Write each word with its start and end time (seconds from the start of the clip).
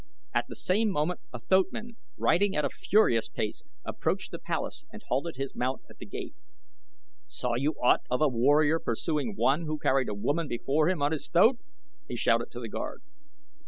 At 0.33 0.45
the 0.47 0.55
same 0.55 0.89
moment 0.89 1.19
a 1.31 1.37
thoatman, 1.37 1.95
riding 2.17 2.55
at 2.55 2.65
a 2.65 2.71
furious 2.71 3.29
pace, 3.29 3.61
approached 3.85 4.31
the 4.31 4.39
palace 4.39 4.83
and 4.91 5.03
halted 5.03 5.35
his 5.35 5.53
mount 5.53 5.83
at 5.91 5.99
the 5.99 6.07
gate. 6.07 6.33
"Saw 7.27 7.53
you 7.53 7.73
aught 7.73 8.01
of 8.09 8.19
a 8.19 8.27
warrior 8.27 8.79
pursuing 8.79 9.35
one 9.35 9.65
who 9.67 9.77
carried 9.77 10.09
a 10.09 10.15
woman 10.15 10.47
before 10.47 10.89
him 10.89 11.03
on 11.03 11.11
his 11.11 11.29
thoat?" 11.29 11.59
he 12.07 12.15
shouted 12.15 12.49
to 12.49 12.59
the 12.59 12.67
guard. 12.67 13.03